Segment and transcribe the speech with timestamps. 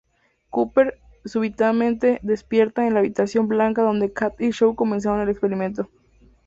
[0.49, 5.91] Cooper súbitamente despierta en la habitación blanca donde Katie y Shou comenzaron el experimento.